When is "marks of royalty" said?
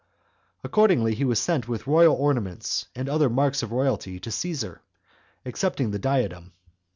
3.29-4.19